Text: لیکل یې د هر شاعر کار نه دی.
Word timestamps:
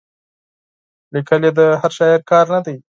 لیکل 1.13 1.41
یې 1.45 1.51
د 1.59 1.59
هر 1.81 1.91
شاعر 1.97 2.21
کار 2.29 2.45
نه 2.53 2.59
دی. 2.65 2.75